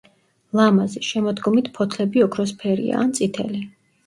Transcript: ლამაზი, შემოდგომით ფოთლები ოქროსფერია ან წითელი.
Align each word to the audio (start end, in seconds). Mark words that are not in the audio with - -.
ლამაზი, 0.59 1.01
შემოდგომით 1.07 1.69
ფოთლები 1.75 2.25
ოქროსფერია 2.29 2.99
ან 3.05 3.15
წითელი. 3.21 3.63